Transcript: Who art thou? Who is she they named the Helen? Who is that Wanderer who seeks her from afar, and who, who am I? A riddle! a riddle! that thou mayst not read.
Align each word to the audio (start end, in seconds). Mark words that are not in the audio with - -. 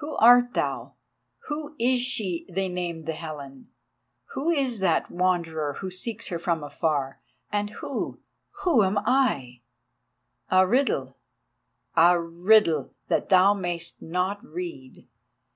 Who 0.00 0.16
art 0.16 0.54
thou? 0.54 0.94
Who 1.46 1.76
is 1.78 2.00
she 2.00 2.44
they 2.52 2.68
named 2.68 3.06
the 3.06 3.12
Helen? 3.12 3.68
Who 4.34 4.50
is 4.50 4.80
that 4.80 5.12
Wanderer 5.12 5.74
who 5.74 5.92
seeks 5.92 6.26
her 6.26 6.40
from 6.40 6.64
afar, 6.64 7.20
and 7.52 7.70
who, 7.78 8.18
who 8.64 8.82
am 8.82 8.98
I? 9.06 9.60
A 10.50 10.66
riddle! 10.66 11.18
a 11.96 12.20
riddle! 12.20 12.96
that 13.06 13.28
thou 13.28 13.54
mayst 13.54 14.02
not 14.02 14.42
read. 14.42 15.06